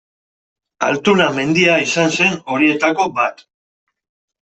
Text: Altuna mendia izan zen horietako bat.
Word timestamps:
Altuna 0.87 1.29
mendia 1.37 1.77
izan 1.85 2.19
zen 2.19 2.43
horietako 2.55 3.11
bat. 3.23 3.51